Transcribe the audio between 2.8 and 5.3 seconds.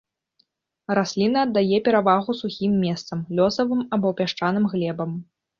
месцам, лёсавым або пясчаным глебам.